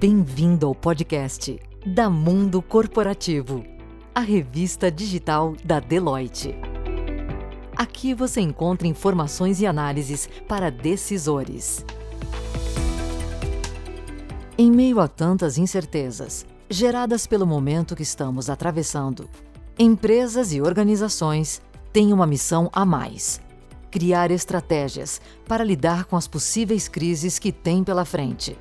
[0.00, 3.62] Bem-vindo ao podcast da Mundo Corporativo,
[4.14, 6.54] a revista digital da Deloitte.
[7.76, 11.84] Aqui você encontra informações e análises para decisores.
[14.56, 19.28] Em meio a tantas incertezas, geradas pelo momento que estamos atravessando,
[19.78, 21.60] empresas e organizações
[21.92, 23.38] têm uma missão a mais:
[23.90, 28.56] criar estratégias para lidar com as possíveis crises que têm pela frente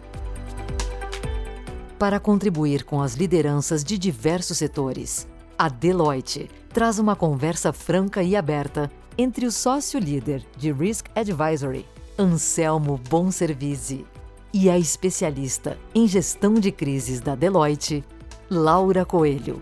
[1.99, 5.27] para contribuir com as lideranças de diversos setores.
[5.57, 11.85] A Deloitte traz uma conversa franca e aberta entre o sócio-líder de Risk Advisory,
[12.17, 14.05] Anselmo Bonservice,
[14.53, 18.03] e a especialista em gestão de crises da Deloitte,
[18.49, 19.59] Laura Coelho.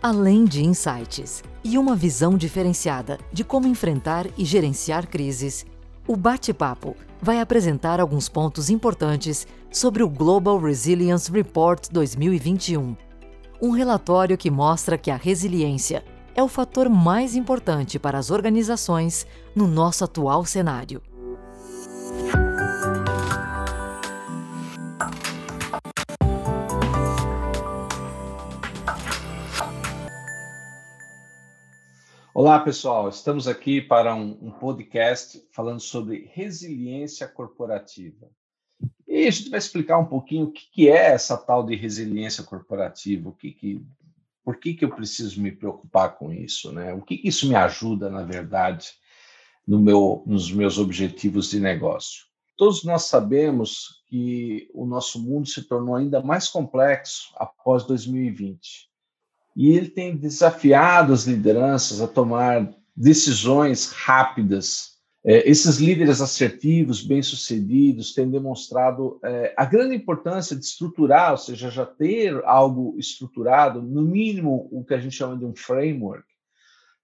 [0.00, 5.66] Além de insights e uma visão diferenciada de como enfrentar e gerenciar crises,
[6.06, 12.96] o bate-papo vai apresentar alguns pontos importantes sobre o Global Resilience Report 2021,
[13.60, 19.26] um relatório que mostra que a resiliência é o fator mais importante para as organizações
[19.54, 21.02] no nosso atual cenário.
[32.42, 33.06] Olá, pessoal.
[33.10, 38.30] Estamos aqui para um, um, podcast falando sobre resiliência corporativa.
[39.06, 42.42] E a gente vai explicar um pouquinho o que, que é essa tal de resiliência
[42.42, 43.86] corporativa, o que, que
[44.42, 46.94] por que, que eu preciso me preocupar com isso, né?
[46.94, 48.88] O que, que isso me ajuda, na verdade,
[49.68, 52.24] no meu, nos meus objetivos de negócio.
[52.56, 58.89] Todos nós sabemos que o nosso mundo se tornou ainda mais complexo após 2020
[59.60, 64.92] e ele tem desafiado as lideranças a tomar decisões rápidas.
[65.22, 71.70] É, esses líderes assertivos, bem-sucedidos, têm demonstrado é, a grande importância de estruturar, ou seja,
[71.70, 76.24] já ter algo estruturado, no mínimo o que a gente chama de um framework,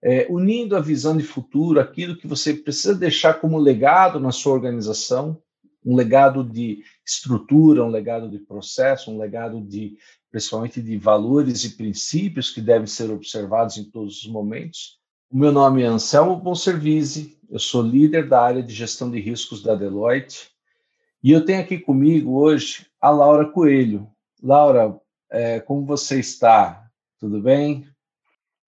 [0.03, 4.55] é, unindo a visão de futuro, aquilo que você precisa deixar como legado na sua
[4.55, 5.43] organização,
[5.85, 9.99] um legado de estrutura, um legado de processo, um legado de
[10.37, 14.99] principalmente de valores e princípios que devem ser observados em todos os momentos.
[15.31, 19.63] O meu nome é Anselmo Bonservice, eu sou líder da área de gestão de riscos
[19.63, 20.51] da Deloitte
[21.25, 24.07] e eu tenho aqui comigo hoje a Laura Coelho.
[24.43, 26.85] Laura, é, como você está?
[27.19, 27.87] Tudo bem?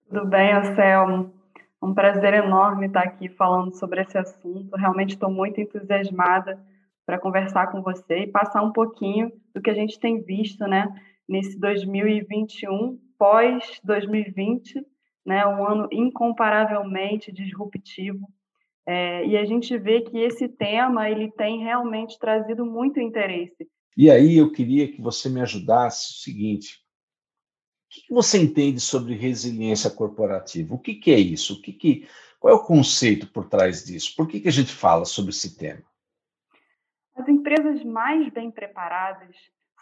[0.08, 1.34] Tudo bem, Anselmo.
[1.82, 4.74] É um prazer enorme estar aqui falando sobre esse assunto.
[4.74, 6.58] Realmente estou muito entusiasmada
[7.04, 10.88] para conversar com você e passar um pouquinho do que a gente tem visto, né,
[11.28, 14.84] nesse 2021, pós 2020,
[15.26, 18.26] né, um ano incomparavelmente disruptivo.
[18.86, 23.68] É, e a gente vê que esse tema ele tem realmente trazido muito interesse.
[23.94, 26.78] E aí eu queria que você me ajudasse o seguinte:
[27.90, 30.74] o que você entende sobre resiliência corporativa?
[30.74, 31.54] O que, que é isso?
[31.54, 32.08] O que, que
[32.40, 34.14] qual é o conceito por trás disso?
[34.16, 35.82] Por que, que a gente fala sobre esse tema?
[37.14, 39.36] As empresas mais bem preparadas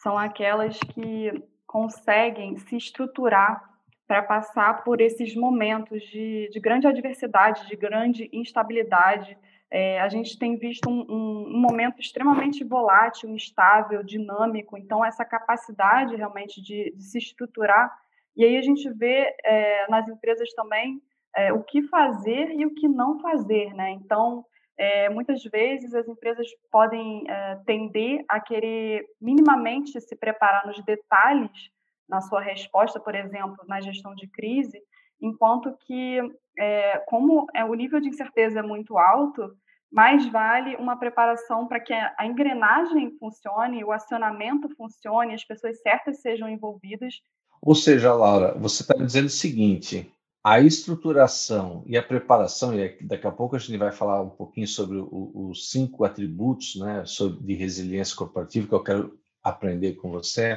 [0.06, 1.32] são aquelas que
[1.66, 3.60] conseguem se estruturar
[4.06, 9.36] para passar por esses momentos de, de, grande adversidade, de grande instabilidade.
[9.68, 15.24] É, a gente tem visto um, um, um, momento extremamente volátil, instável, dinâmico, então essa
[15.24, 17.92] capacidade realmente de, de se estruturar.
[18.36, 21.02] E aí a gente vê é, nas empresas também
[21.34, 23.90] é, o que fazer e o que não fazer, né?
[23.90, 24.44] Então,
[24.78, 31.70] é, muitas vezes as empresas podem é, tender a querer minimamente se preparar nos detalhes
[32.08, 34.80] na sua resposta, por exemplo, na gestão de crise,
[35.20, 36.20] enquanto que,
[36.58, 39.50] é, como é, o nível de incerteza é muito alto,
[39.90, 46.20] mais vale uma preparação para que a engrenagem funcione, o acionamento funcione, as pessoas certas
[46.20, 47.14] sejam envolvidas.
[47.62, 50.12] Ou seja, Laura, você está dizendo o seguinte:
[50.46, 54.68] a estruturação e a preparação, e daqui a pouco a gente vai falar um pouquinho
[54.68, 60.08] sobre o, os cinco atributos né, sobre, de resiliência corporativa que eu quero aprender com
[60.08, 60.56] você.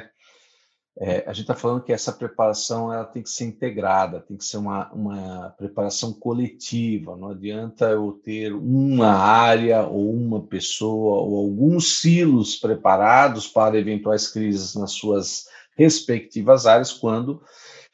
[0.96, 4.44] É, a gente está falando que essa preparação ela tem que ser integrada, tem que
[4.44, 7.16] ser uma, uma preparação coletiva.
[7.16, 14.28] Não adianta eu ter uma área ou uma pessoa ou alguns silos preparados para eventuais
[14.28, 17.42] crises nas suas respectivas áreas, quando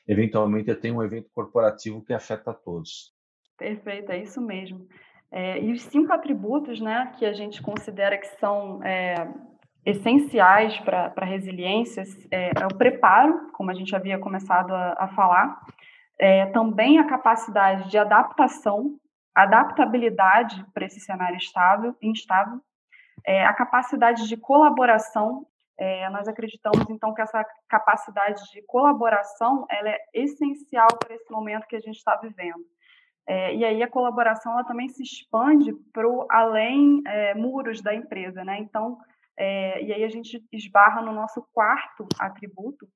[0.06, 3.12] eventualmente tenho um evento corporativo que afeta a todos.
[3.58, 4.87] Perfeito, é isso mesmo.
[5.31, 9.29] É, e os cinco atributos né, que a gente considera que são é,
[9.85, 15.08] essenciais para a resiliência é, é, o preparo, como a gente havia começado a, a
[15.08, 15.61] falar,
[16.19, 18.97] é, também a capacidade de adaptação,
[19.35, 22.61] adaptabilidade para esse cenário estável, instável,
[23.25, 25.47] é, a capacidade de colaboração
[25.78, 31.67] É, nós acreditamos, então, que essa capacidade de colaboração ela é essencial para esse momento
[31.67, 32.64] que a gente está vivendo.
[33.28, 38.44] É, e aí a colaboração ela também se expande para além é, muros da empresa,
[38.44, 38.58] né?
[38.61, 38.96] Então,
[39.37, 42.88] é, e aí a gente esbarra no nosso quarto atributo,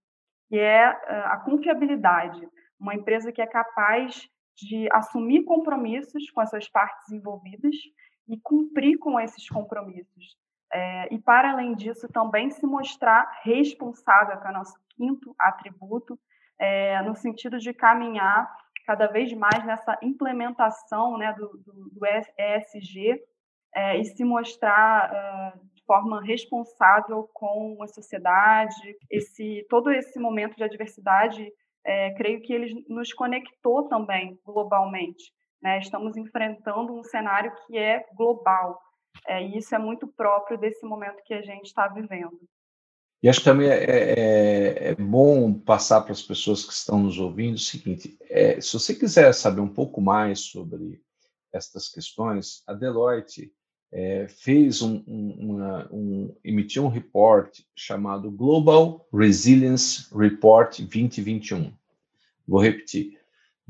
[0.49, 2.41] que é a confiabilidade.
[2.79, 7.75] Uma empresa que é capaz de assumir compromissos com as suas partes envolvidas
[8.29, 10.37] e cumprir com esses compromissos.
[10.73, 16.19] É, e, para além disso, também se mostrar responsável, que é o nosso quinto atributo,
[16.59, 18.49] é, no sentido de caminhar
[18.87, 23.21] cada vez mais nessa implementação né, do, do, do ESG
[23.75, 28.97] é, e se mostrar é, de forma responsável com a sociedade.
[29.11, 31.53] Esse, todo esse momento de adversidade,
[31.85, 35.33] é, creio que ele nos conectou também globalmente.
[35.63, 35.79] Né?
[35.79, 38.81] Estamos enfrentando um cenário que é global.
[39.27, 42.41] É, e isso é muito próprio desse momento que a gente está vivendo.
[43.23, 47.19] E acho que também é, é, é, bom passar para as pessoas que estão nos
[47.19, 51.03] ouvindo o seguinte: é, se você quiser saber um pouco mais sobre
[51.53, 53.53] estas questões, a Deloitte
[53.93, 61.73] é, fez um, um, uma, um, emitiu um report chamado Global Resilience Report 2021.
[62.49, 63.20] Vou repetir: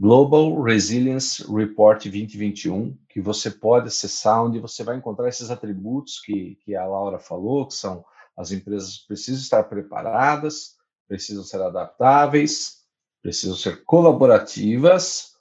[0.00, 6.56] Global Resilience Report 2021, que você pode acessar, onde você vai encontrar esses atributos que,
[6.64, 8.02] que a Laura falou, que são
[8.34, 10.76] as empresas precisam estar preparadas,
[11.06, 12.78] precisam ser adaptáveis,
[13.20, 15.34] precisam ser colaborativas,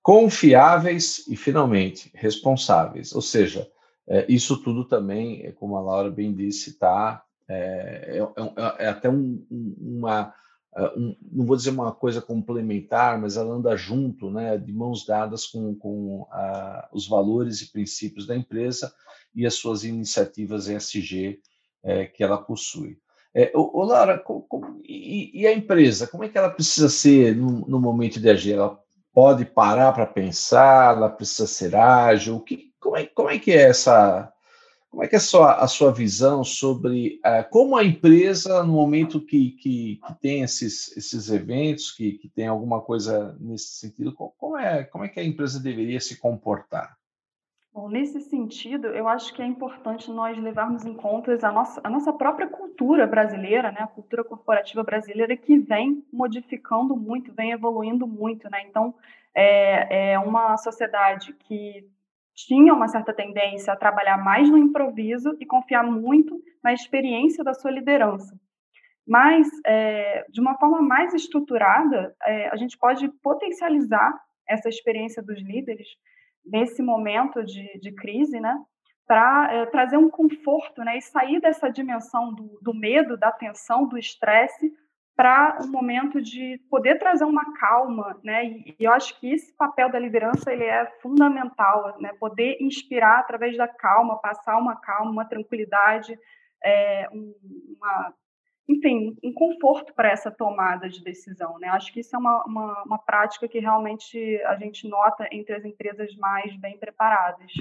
[0.00, 3.12] confiáveis e, finalmente, responsáveis.
[3.12, 3.68] Ou seja,
[4.06, 9.10] é, isso tudo também, como a Laura bem disse, está é, é, é, é, até
[9.10, 10.32] um, uma
[10.96, 15.46] um, não vou dizer uma coisa complementar, mas ela anda junto, né, de mãos dadas
[15.46, 18.92] com, com uh, os valores e princípios da empresa
[19.34, 21.40] e as suas iniciativas ESG
[21.82, 22.98] é, que ela possui.
[23.34, 26.88] É, ô, ô Laura, com, com, e, e, a empresa, como é que ela precisa
[26.88, 28.54] ser no, no momento de agir?
[28.54, 28.78] Ela
[29.12, 32.40] pode parar para pensar, ela precisa ser ágil?
[32.40, 34.32] Que, como, é, como é que é essa
[34.96, 38.72] como é que é a sua, a sua visão sobre uh, como a empresa, no
[38.72, 44.10] momento que, que, que tem esses, esses eventos, que, que tem alguma coisa nesse sentido,
[44.14, 46.96] como é, como é que a empresa deveria se comportar?
[47.74, 51.90] Bom, nesse sentido, eu acho que é importante nós levarmos em conta a nossa, a
[51.90, 58.06] nossa própria cultura brasileira, né, a cultura corporativa brasileira, que vem modificando muito, vem evoluindo
[58.06, 58.48] muito.
[58.48, 58.62] Né?
[58.66, 58.94] Então,
[59.34, 61.86] é, é uma sociedade que
[62.36, 67.54] tinha uma certa tendência a trabalhar mais no improviso e confiar muito na experiência da
[67.54, 68.38] sua liderança.
[69.06, 74.12] Mas, é, de uma forma mais estruturada, é, a gente pode potencializar
[74.46, 75.88] essa experiência dos líderes
[76.44, 78.54] nesse momento de, de crise, né,
[79.06, 83.88] para é, trazer um conforto né, e sair dessa dimensão do, do medo, da tensão,
[83.88, 84.72] do estresse,
[85.16, 88.44] para um momento de poder trazer uma calma, né?
[88.44, 92.12] E, eu acho que esse papel da liderança ele é fundamental, né?
[92.20, 96.18] Poder inspirar através da calma, passar uma calma, uma tranquilidade,
[96.62, 98.12] é, uma,
[98.68, 101.68] enfim, um conforto para essa tomada de decisão, né?
[101.68, 105.64] Acho que isso é uma, uma, uma prática que realmente a gente nota entre as
[105.64, 107.52] empresas mais bem preparadas.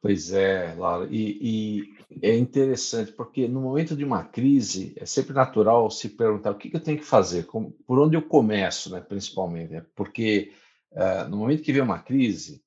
[0.00, 5.32] Pois é, Laura, e, e, é interessante porque no momento de uma crise é sempre
[5.32, 8.90] natural se perguntar o que, que eu tenho que fazer, como, por onde eu começo,
[8.90, 9.86] né, principalmente, né?
[9.96, 10.52] porque
[10.92, 12.62] uh, no momento que vem uma crise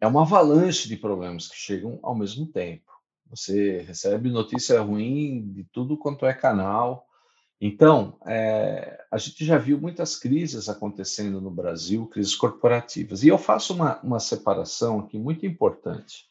[0.00, 2.90] é uma avalanche de problemas que chegam ao mesmo tempo.
[3.28, 7.06] Você recebe notícia ruim de tudo quanto é canal.
[7.60, 13.22] Então, é, a gente já viu muitas crises acontecendo no Brasil, crises corporativas.
[13.22, 16.29] E eu faço uma, uma separação aqui muito importante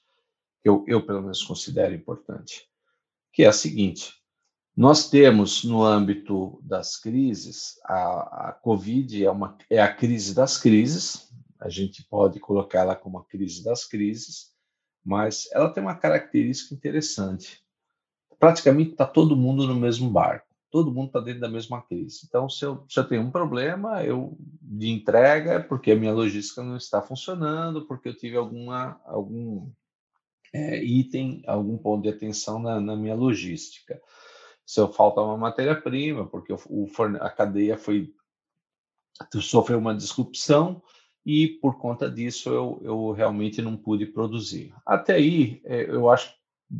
[0.61, 2.67] que eu, eu pelo menos considero importante,
[3.33, 4.13] que é a seguinte:
[4.75, 10.57] nós temos no âmbito das crises, a, a Covid é, uma, é a crise das
[10.57, 14.53] crises, a gente pode colocá-la como a crise das crises,
[15.03, 17.61] mas ela tem uma característica interessante.
[18.39, 22.21] Praticamente está todo mundo no mesmo barco, todo mundo está dentro da mesma crise.
[22.25, 26.13] Então, se eu, se eu tenho um problema eu de entrega, é porque a minha
[26.13, 29.69] logística não está funcionando, porque eu tive alguma, algum
[30.53, 34.01] é, item, algum ponto de atenção na, na minha logística.
[34.65, 36.87] Se eu falta uma matéria-prima, porque o, o
[37.19, 38.13] a cadeia foi
[39.41, 40.81] sofreu uma disrupção
[41.25, 44.73] e por conta disso eu, eu realmente não pude produzir.
[44.85, 46.33] Até aí, é, eu acho,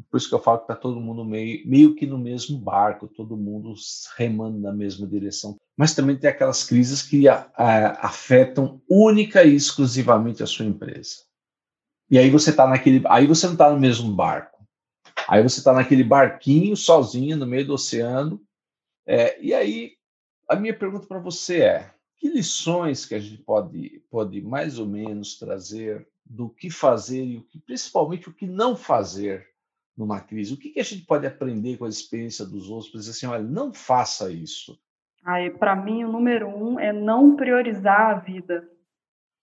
[0.10, 3.08] por isso que eu falo que está todo mundo meio, meio que no mesmo barco,
[3.08, 3.74] todo mundo
[4.16, 5.56] remando na mesma direção.
[5.78, 11.29] Mas também tem aquelas crises que a, a, afetam única e exclusivamente a sua empresa.
[12.10, 13.04] E aí você tá naquele.
[13.08, 14.60] Aí você não tá no mesmo barco.
[15.28, 18.42] Aí você tá naquele barquinho sozinho no meio do oceano
[19.06, 19.94] É, e aí,
[20.48, 24.88] a minha pergunta para você é: que lições que a gente pode, pode mais ou
[24.88, 29.48] menos trazer do que fazer e o que, principalmente o que não fazer
[29.98, 30.54] numa crise?
[30.54, 33.26] O que, que a gente pode aprender com a experiência dos outros para dizer assim,
[33.26, 34.80] olha, não faça isso?
[35.60, 38.70] Para mim, o número um é não priorizar a vida.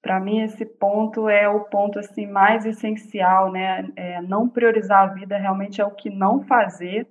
[0.07, 3.91] Para mim, esse ponto é o ponto assim mais essencial, né?
[3.97, 7.09] É, não priorizar a vida realmente é o que não fazer.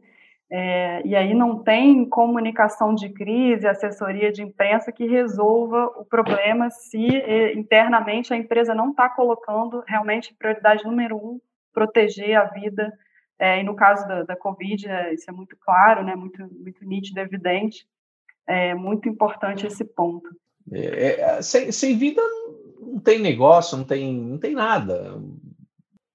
[0.49, 6.69] É, e aí não tem comunicação de crise, assessoria de imprensa que resolva o problema
[6.69, 11.41] se é, internamente a empresa não está colocando realmente prioridade número um,
[11.73, 12.93] proteger a vida.
[13.37, 16.15] É, e no caso da, da Covid, é, isso é muito claro, né?
[16.15, 17.85] muito, muito nítido, evidente.
[18.47, 20.29] É muito importante esse ponto.
[20.71, 22.21] É, é, sem, sem vida
[22.79, 25.21] não tem negócio, não tem, não tem nada.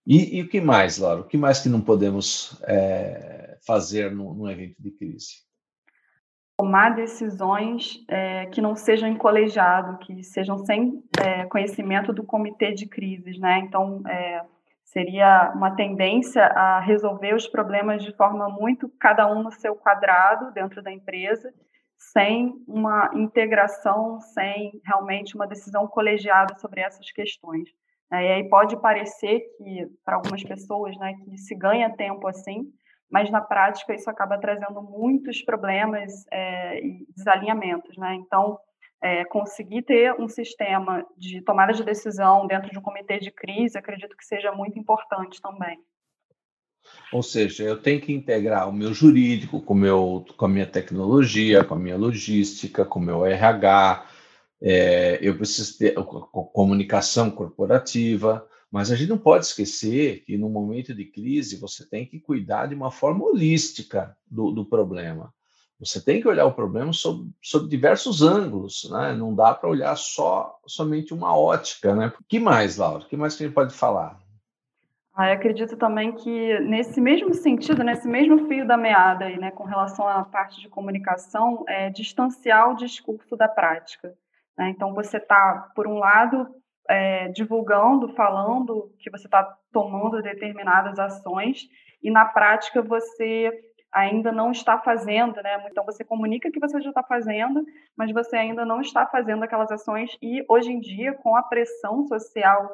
[0.07, 1.21] E, e o que mais, Laura?
[1.21, 5.49] O que mais que não podemos é, fazer num, evento de crise?
[6.59, 12.73] Tomar decisões é, que não sejam em colegiado, que sejam sem é, conhecimento do comitê
[12.73, 13.61] de crises, né?
[13.61, 14.43] Então, é,
[14.85, 20.53] seria uma tendência a resolver os problemas de forma muito cada um no seu quadrado
[20.53, 21.53] dentro da empresa
[22.01, 27.69] sem uma integração, sem realmente uma decisão colegiada sobre essas questões.
[28.11, 28.25] Né?
[28.25, 32.73] E aí pode parecer que, para algumas pessoas, né, que se ganha tempo assim,
[33.11, 37.97] mas na prática isso acaba trazendo muitos problemas é, e desalinhamentos.
[37.99, 38.15] Né?
[38.15, 38.59] Então,
[39.03, 43.77] é, conseguir ter um sistema de tomada de decisão dentro de um comitê de crise,
[43.77, 45.79] acredito que seja muito importante também.
[47.13, 51.65] Ou seja, eu tenho que integrar o meu jurídico com, meu, com a minha tecnologia,
[51.65, 54.07] com a minha logística, com o meu RH,
[54.63, 55.95] é, eu preciso ter
[56.53, 62.07] comunicação corporativa, mas a gente não pode esquecer que no momento de crise você tem
[62.07, 65.33] que cuidar de uma forma holística do, do problema.
[65.81, 69.15] Você tem que olhar o problema sob, sob diversos ângulos, né?
[69.15, 72.13] Não dá para olhar só somente uma ótica, né?
[72.29, 73.07] Que mais, Laura?
[73.07, 74.20] Que mais que a gente pode falar?
[75.15, 79.65] Ah, acredito também que nesse mesmo sentido, nesse mesmo fio da meada aí, né, com
[79.65, 84.15] relação à parte de comunicação, é distanciar o discurso da prática.
[84.57, 84.71] Né?
[84.71, 86.47] Então, você está, por um lado,
[86.89, 91.69] é, divulgando, falando que você está tomando determinadas ações
[92.03, 93.51] e na prática você
[93.93, 95.65] ainda não está fazendo, né?
[95.71, 97.65] Então você comunica que você já está fazendo,
[97.97, 102.07] mas você ainda não está fazendo aquelas ações e hoje em dia com a pressão
[102.07, 102.71] social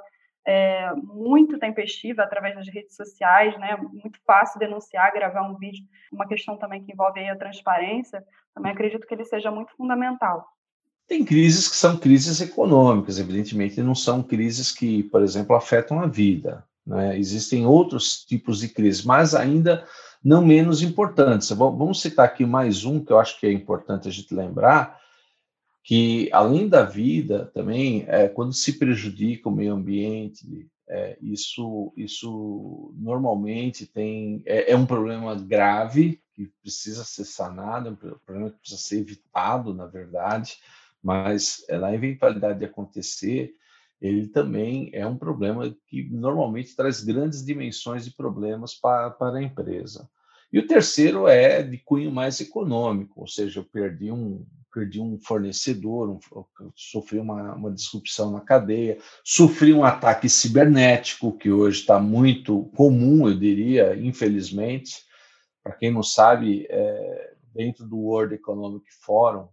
[0.46, 3.76] é, muito tempestiva através das redes sociais, né?
[3.76, 5.84] Muito fácil denunciar, gravar um vídeo.
[6.12, 8.22] Uma questão também que envolve a transparência,
[8.54, 10.46] também acredito que ele seja muito fundamental.
[11.08, 16.06] Tem crises que são crises econômicas, evidentemente, não são crises que, por exemplo, afetam a
[16.06, 16.64] vida.
[16.86, 17.18] Né?
[17.18, 19.84] Existem outros tipos de crises, mas ainda
[20.22, 21.50] não menos importantes.
[21.50, 24.98] Vamos citar aqui mais um que eu acho que é importante a gente lembrar,
[25.86, 32.92] que além da vida também, é, quando se prejudica o meio ambiente, é, isso, isso
[32.96, 38.58] normalmente tem é, é, um problema grave que precisa ser sanado, é um problema que
[38.58, 40.58] precisa ser evitado, na verdade,
[41.00, 43.54] mas é, na eventualidade de acontecer,
[44.00, 49.42] ele também é um problema que normalmente traz grandes dimensões de problemas para, para a
[49.42, 50.10] empresa.
[50.52, 54.44] E o terceiro é de cunho mais econômico, ou seja, eu perdi um,
[54.76, 56.20] perdi um fornecedor, um,
[56.74, 63.26] sofri uma, uma disrupção na cadeia, sofri um ataque cibernético, que hoje está muito comum,
[63.26, 65.02] eu diria, infelizmente.
[65.62, 69.48] Para quem não sabe, é, dentro do World Economic Forum,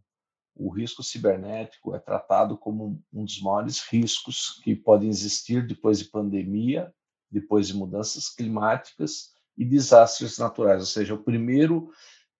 [0.53, 6.05] o risco cibernético é tratado como um dos maiores riscos que podem existir depois de
[6.09, 6.93] pandemia,
[7.31, 11.89] depois de mudanças climáticas e desastres naturais, ou seja, o primeiro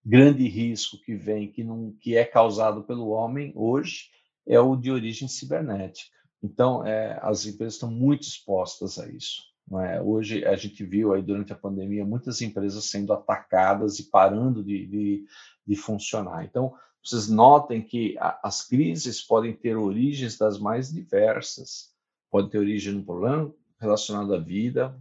[0.04, 4.10] grande risco que vem, que, não, que é causado pelo homem hoje,
[4.46, 6.10] é o de origem cibernética.
[6.42, 9.42] Então, é, as empresas estão muito expostas a isso.
[9.80, 10.02] É?
[10.02, 14.86] Hoje, a gente viu aí durante a pandemia muitas empresas sendo atacadas e parando de,
[14.86, 15.24] de,
[15.66, 16.44] de funcionar.
[16.44, 21.94] Então, vocês notem que a, as crises podem ter origens das mais diversas.
[22.30, 24.94] Pode ter origem num problema relacionado à vida,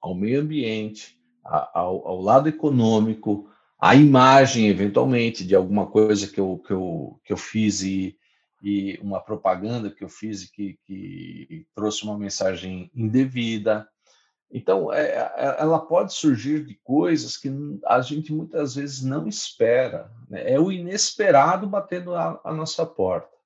[0.00, 3.48] ao meio ambiente, a, ao, ao lado econômico,
[3.84, 8.16] a imagem, eventualmente, de alguma coisa que eu, que eu, que eu fiz e,
[8.62, 13.88] e uma propaganda que eu fiz e que, que trouxe uma mensagem indevida.
[14.52, 17.50] Então, é, é, ela pode surgir de coisas que
[17.84, 20.12] a gente muitas vezes não espera.
[20.30, 20.52] Né?
[20.52, 23.36] É o inesperado batendo a, a, nossa porta.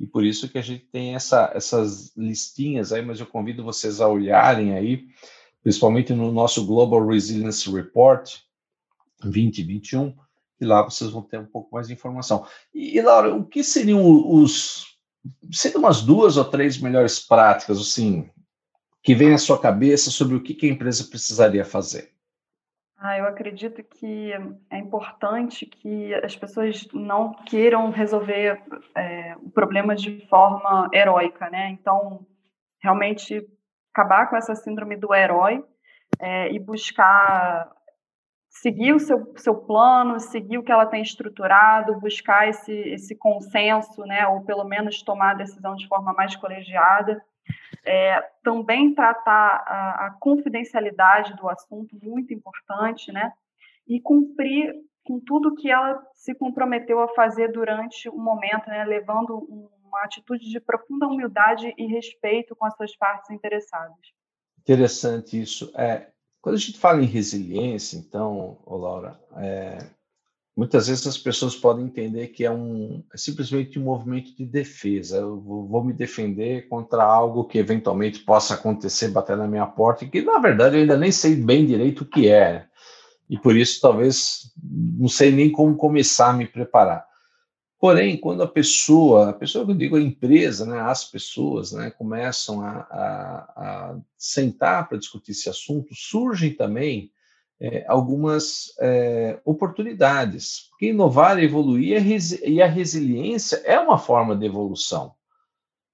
[0.00, 4.00] E por isso que a gente tem essa, essas listinhas aí, mas eu convido vocês
[4.00, 5.04] a olharem aí,
[5.62, 8.44] principalmente no nosso Global Resilience Report,
[9.20, 10.14] 2021,
[10.60, 12.46] e lá vocês vão ter um pouco mais de informação.
[12.74, 14.96] E, e Laura, o que seriam os.
[15.50, 18.30] Seriam umas duas ou três melhores práticas, assim,
[19.02, 22.12] que vem à sua cabeça sobre o que, que a empresa precisaria fazer?
[22.98, 24.32] Ah, eu acredito que
[24.70, 28.62] é importante que as pessoas não queiram resolver
[28.94, 31.68] é, o problema de forma heróica, né?
[31.70, 32.26] Então,
[32.82, 33.46] realmente
[33.92, 35.62] acabar com essa síndrome do herói
[36.18, 37.70] é, e buscar
[38.60, 44.02] seguir o seu, seu plano, seguir o que ela tem estruturado, buscar esse, esse consenso,
[44.02, 47.22] né, ou pelo menos tomar a decisão de forma mais colegiada.
[47.84, 53.32] É, também tratar a, a, confidencialidade do assunto, muito importante, né,
[53.86, 59.38] e cumprir com tudo que ela se comprometeu a fazer durante o momento, né, levando
[59.84, 63.96] uma atitude de profunda humildade e respeito com as suas partes interessadas.
[64.58, 65.70] Interessante isso.
[65.76, 66.08] É,
[66.46, 69.84] quando a gente fala em resiliência, então, ô Laura, é,
[70.56, 75.16] muitas vezes as pessoas podem entender que é, um, é simplesmente um movimento de defesa.
[75.16, 80.04] Eu vou, vou, me defender contra algo que eventualmente possa acontecer, bater na minha porta,
[80.04, 82.66] e que na verdade eu ainda nem sei bem direito o que é.
[83.28, 87.04] E por isso talvez não sei nem como começar a me preparar.
[87.78, 91.90] Porém, quando a pessoa, a pessoa que eu digo a empresa, né, as pessoas, né,
[91.90, 97.12] começam a, a, a sentar para discutir esse assunto, surgem também
[97.60, 100.68] é, algumas é, oportunidades.
[100.70, 102.02] Porque inovar, evoluir
[102.44, 105.14] e a resiliência é uma forma de evolução.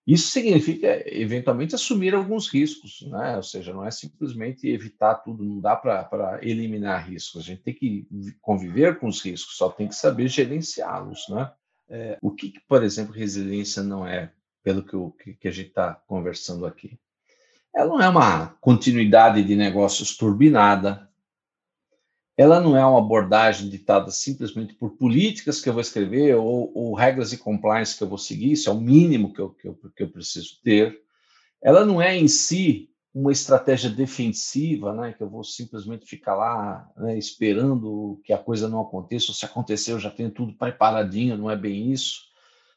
[0.04, 3.36] Isso significa, eventualmente, assumir alguns riscos, né?
[3.36, 7.72] ou seja, não é simplesmente evitar tudo, não dá para eliminar riscos, a gente tem
[7.72, 8.06] que
[8.40, 11.28] conviver com os riscos, só tem que saber gerenciá-los.
[11.28, 11.48] Né?
[11.94, 14.32] É, o que, por exemplo, resiliência não é,
[14.62, 16.98] pelo que, que a gente está conversando aqui?
[17.74, 21.06] Ela não é uma continuidade de negócios turbinada,
[22.34, 26.94] ela não é uma abordagem ditada simplesmente por políticas que eu vou escrever ou, ou
[26.94, 29.78] regras de compliance que eu vou seguir, isso é o mínimo que eu, que eu,
[29.94, 30.98] que eu preciso ter.
[31.62, 36.90] Ela não é em si uma estratégia defensiva, né, que eu vou simplesmente ficar lá
[36.96, 41.36] né, esperando que a coisa não aconteça, ou se acontecer eu já tenho tudo preparadinho,
[41.36, 42.22] não é bem isso,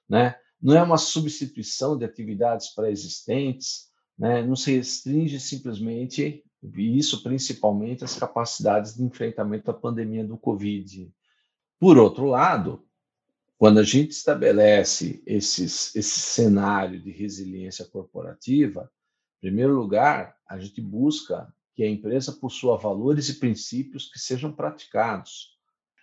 [0.09, 0.35] né?
[0.61, 4.41] Não é uma substituição de atividades pré-existentes, né?
[4.41, 11.11] Não se restringe simplesmente, e isso principalmente, as capacidades de enfrentamento da pandemia do Covid.
[11.79, 12.83] Por outro lado,
[13.57, 18.91] quando a gente estabelece esses, esse cenário de resiliência corporativa,
[19.39, 25.55] primeiro lugar, a gente busca que a empresa possua valores e princípios que sejam praticados.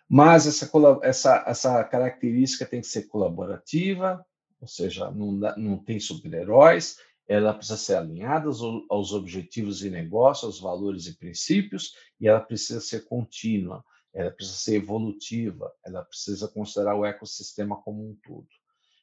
[0.08, 0.70] Mas essa,
[1.02, 4.24] essa, essa característica tem que ser colaborativa,
[4.60, 8.48] ou seja, não, não tem super-heróis, ela precisa ser alinhada
[8.90, 14.58] aos objetivos de negócio, aos valores e princípios, e ela precisa ser contínua, ela precisa
[14.58, 18.46] ser evolutiva, ela precisa considerar o ecossistema como um todo.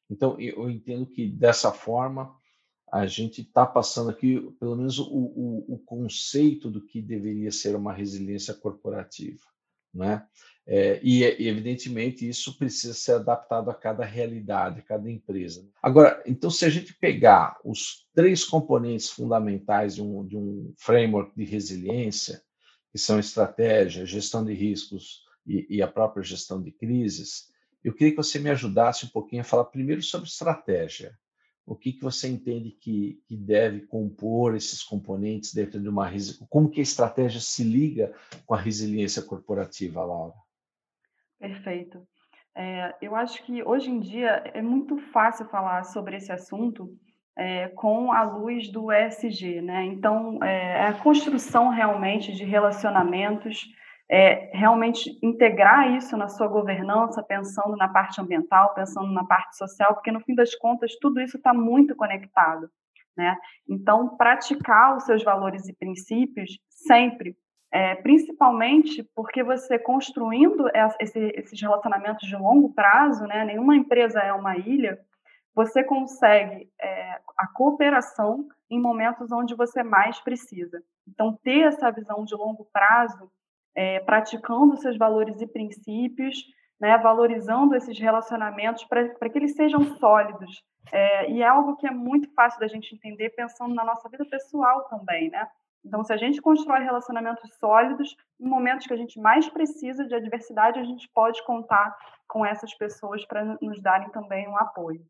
[0.10, 2.39] Então, eu entendo que dessa forma
[2.92, 7.76] a gente está passando aqui, pelo menos, o, o, o, conceito do que deveria ser
[7.76, 9.42] uma resiliência corporativa.
[9.94, 10.26] Né?
[10.66, 15.68] É, e, evidentemente, isso precisa ser adaptado a cada realidade, a cada empresa.
[15.82, 21.36] Agora, então, se a gente pegar os três componentes fundamentais de um, de um framework
[21.36, 22.42] de resiliência,
[22.92, 27.50] que são estratégia, gestão de riscos e, e a própria gestão de crises,
[27.84, 31.18] eu queria que você me ajudasse um pouquinho a falar primeiro sobre estratégia
[31.70, 36.10] o que, que você entende que, que deve compor esses componentes dentro de uma
[36.50, 38.12] como que a estratégia se liga
[38.44, 40.34] com a resiliência corporativa, Laura?
[41.38, 42.02] Perfeito.
[42.56, 46.90] É, eu acho que hoje em dia é muito fácil falar sobre esse assunto
[47.38, 49.86] é, com a luz do ESG, né?
[49.86, 53.64] Então, é, é a construção realmente de relacionamentos
[54.10, 59.94] é, realmente integrar isso na sua governança, pensando na parte ambiental, pensando na parte social,
[59.94, 62.70] porque no fim das contas tudo isso está muito conectado,
[63.16, 63.38] né?
[63.70, 67.38] Então, praticar os seus valores e princípios sempre,
[67.72, 70.68] é, principalmente porque você construindo
[71.00, 73.46] esse, esses relacionamentos de longo prazo, né?
[73.46, 75.00] Nenhuma empresa é uma ilha.
[75.54, 80.82] Você consegue é, a cooperação em momentos onde você mais precisa.
[81.08, 83.30] Então, ter essa visão de longo prazo
[83.80, 86.36] é, praticando seus valores e princípios,
[86.78, 90.62] né, valorizando esses relacionamentos para que eles sejam sólidos.
[90.92, 94.26] É, e é algo que é muito fácil da gente entender pensando na nossa vida
[94.26, 95.48] pessoal também, né?
[95.86, 100.14] Então, se a gente constrói relacionamentos sólidos, em momentos que a gente mais precisa de
[100.14, 101.96] adversidade, a gente pode contar
[102.28, 105.02] com essas pessoas para nos darem também um apoio.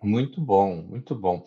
[0.00, 1.42] Muito bom, muito bom.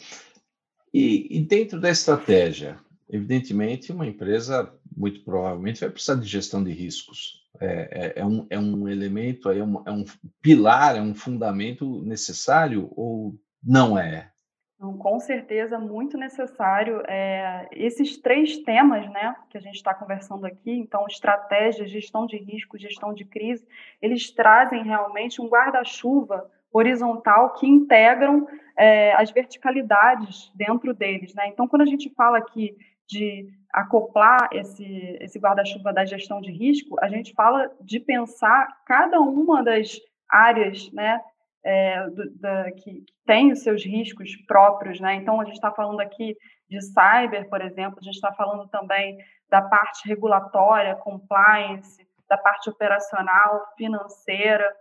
[0.93, 2.77] E, e dentro da estratégia,
[3.09, 7.45] evidentemente, uma empresa muito provavelmente vai precisar de gestão de riscos.
[7.59, 10.03] É, é, é, um, é um elemento, é um, é um
[10.41, 14.31] pilar, é um fundamento necessário ou não é?
[14.75, 17.01] Então, com certeza, muito necessário.
[17.07, 22.37] É, esses três temas né, que a gente está conversando aqui, então, estratégia, gestão de
[22.37, 23.65] risco, gestão de crise,
[24.01, 31.33] eles trazem realmente um guarda-chuva horizontal que integram é, as verticalidades dentro deles.
[31.33, 31.47] Né?
[31.47, 32.75] Então, quando a gente fala aqui
[33.07, 39.19] de acoplar esse, esse guarda-chuva da gestão de risco, a gente fala de pensar cada
[39.19, 41.19] uma das áreas né,
[41.63, 44.99] é, do, da, que, que tem os seus riscos próprios.
[44.99, 45.15] Né?
[45.15, 46.35] Então, a gente está falando aqui
[46.69, 49.17] de cyber, por exemplo, a gente está falando também
[49.49, 54.71] da parte regulatória, compliance, da parte operacional, financeira,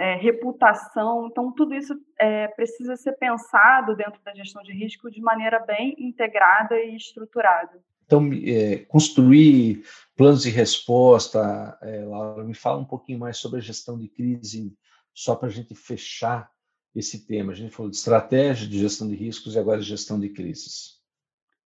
[0.00, 1.28] é, reputação.
[1.30, 5.94] Então, tudo isso é, precisa ser pensado dentro da gestão de risco de maneira bem
[5.98, 7.78] integrada e estruturada.
[8.06, 9.84] Então, é, construir
[10.16, 14.74] planos de resposta, é, Laura, me fala um pouquinho mais sobre a gestão de crise,
[15.12, 16.50] só para a gente fechar
[16.96, 17.52] esse tema.
[17.52, 20.99] A gente falou de estratégia de gestão de riscos e agora de gestão de crises.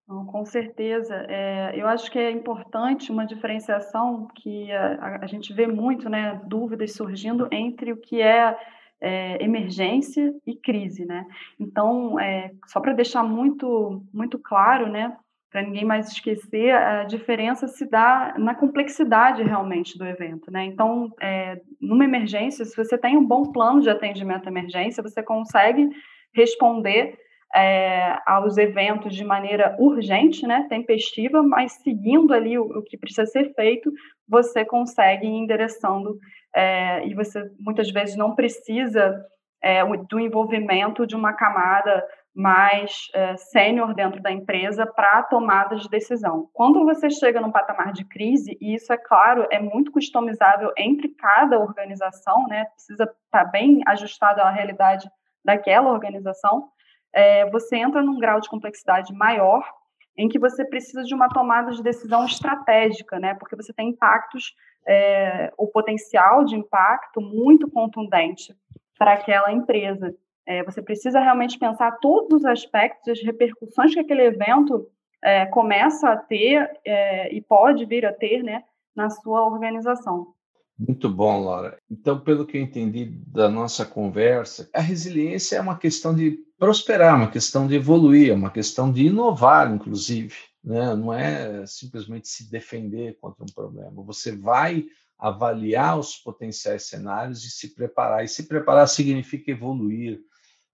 [0.06, 1.14] Com certeza.
[1.28, 6.40] É, eu acho que é importante uma diferenciação que a, a, gente vê muito, né,
[6.44, 8.54] dúvidas surgindo entre o que é,
[9.00, 11.26] é emergência e crise, né?
[11.58, 15.16] Então, é, só para deixar muito, muito claro, né,
[15.50, 20.64] para ninguém mais esquecer, a diferença se dá na complexidade realmente do evento, né?
[20.64, 25.22] Então, é, numa emergência, se você tem um bom plano de atendimento à emergência, você
[25.22, 25.88] consegue
[26.34, 27.16] responder
[27.54, 33.26] é, aos eventos de maneira urgente, né, tempestiva, mas seguindo ali o, o que precisa
[33.26, 33.92] ser feito,
[34.28, 36.18] você consegue ir endereçando
[36.54, 39.24] é, e você muitas vezes não precisa
[39.62, 45.88] é, do envolvimento de uma camada mais é, sênior dentro da empresa para tomada de
[45.88, 46.48] decisão.
[46.52, 51.08] Quando você chega num patamar de crise, e isso é claro, é muito customizável entre
[51.10, 55.08] cada organização, né, precisa estar tá bem ajustado à realidade
[55.44, 56.68] daquela organização,
[57.14, 59.64] é, você entra num grau de complexidade maior,
[60.16, 63.34] em que você precisa de uma tomada de decisão estratégica, né?
[63.34, 64.54] Porque você tem impactos,
[64.86, 68.54] é, o potencial de impacto muito contundente
[68.98, 70.14] para aquela empresa.
[70.46, 74.88] É, você precisa realmente pensar todos os aspectos, as repercussões que aquele evento
[75.22, 78.62] é, começa a ter é, e pode vir a ter, né,
[78.94, 80.34] na sua organização.
[80.78, 81.78] Muito bom, Laura.
[81.90, 87.14] Então, pelo que eu entendi da nossa conversa, a resiliência é uma questão de prosperar,
[87.14, 90.34] uma questão de evoluir, é uma questão de inovar, inclusive.
[90.62, 90.94] Né?
[90.94, 94.02] Não é simplesmente se defender contra um problema.
[94.04, 94.86] Você vai
[95.18, 98.24] avaliar os potenciais cenários e se preparar.
[98.24, 100.22] E se preparar significa evoluir,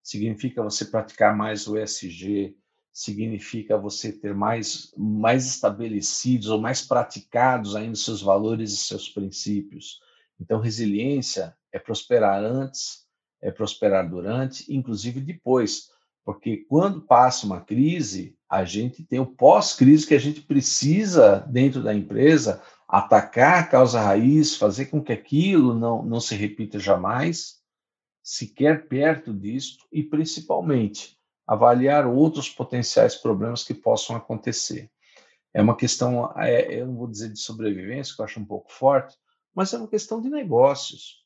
[0.01, 2.55] significa você praticar mais o ESG,
[2.93, 9.99] significa você ter mais, mais estabelecidos ou mais praticados ainda seus valores e seus princípios.
[10.41, 13.10] Então, resiliência é prosperar antes,
[13.41, 15.89] é prosperar durante, inclusive depois,
[16.25, 21.83] porque quando passa uma crise, a gente tem o pós-crise que a gente precisa, dentro
[21.83, 27.61] da empresa, atacar a causa raiz, fazer com que aquilo não, não se repita jamais,
[28.23, 34.91] sequer perto disto, e principalmente avaliar outros potenciais problemas que possam acontecer.
[35.53, 38.71] É uma questão, é, eu não vou dizer de sobrevivência, que eu acho um pouco
[38.71, 39.17] forte,
[39.55, 41.20] mas é uma questão de negócios.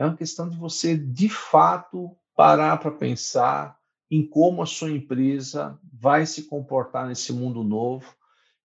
[0.00, 3.76] É uma questão de você, de fato, parar para pensar
[4.10, 8.10] em como a sua empresa vai se comportar nesse mundo novo,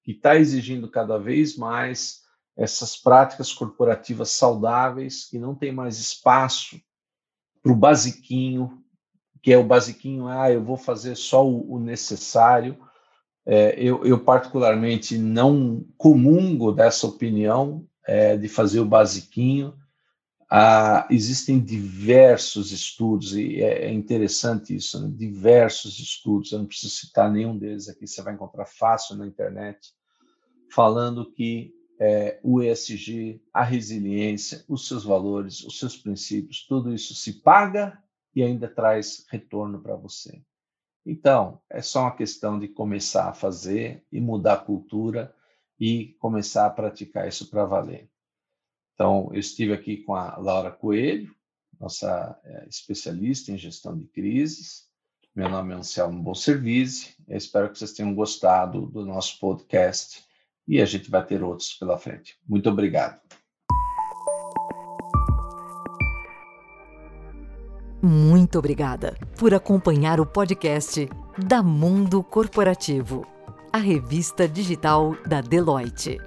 [0.01, 2.21] que está exigindo cada vez mais
[2.55, 6.79] essas práticas corporativas saudáveis, que não tem mais espaço
[7.61, 8.81] para o basiquinho,
[9.43, 12.77] que é o basiquinho, ah, eu vou fazer só o, necessário.
[13.45, 19.77] É, eu, eu, particularmente, não comungo dessa opinião é, de fazer o basiquinho.
[20.49, 25.11] Ah, existem diversos estudos, e é, é interessante isso, né?
[25.15, 29.91] diversos estudos, eu não preciso citar nenhum deles aqui, você vai encontrar fácil na internet,
[30.71, 37.15] falando que é, o ESG, a resiliência, os seus valores, os seus princípios, tudo isso
[37.15, 37.97] se paga
[38.35, 40.43] e ainda traz retorno para você.
[41.05, 45.33] Então, é só uma questão de começar a fazer e mudar a cultura
[45.79, 48.09] e começar a praticar isso para valer.
[48.95, 51.35] Então, eu estive aqui com a Laura Coelho,
[51.79, 54.85] nossa é, especialista em gestão de crises.
[55.35, 57.13] Meu nome é Anselmo Bonservice.
[57.27, 60.23] Eu espero que vocês tenham gostado do nosso podcast
[60.65, 62.37] e a gente vai ter outros pela frente.
[62.47, 63.19] Muito obrigado.
[68.01, 73.27] Muito obrigada por acompanhar o podcast da Mundo Corporativo,
[73.73, 76.17] a revista digital da Deloitte.